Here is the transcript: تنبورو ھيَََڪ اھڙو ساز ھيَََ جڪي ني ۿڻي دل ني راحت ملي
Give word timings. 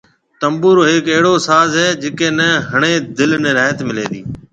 تنبورو 0.39 0.81
ھيَََڪ 0.89 1.05
اھڙو 1.13 1.33
ساز 1.47 1.71
ھيَََ 1.81 1.87
جڪي 2.01 2.29
ني 2.37 2.49
ۿڻي 2.71 2.93
دل 3.17 3.31
ني 3.43 3.51
راحت 3.57 3.77
ملي 3.87 4.19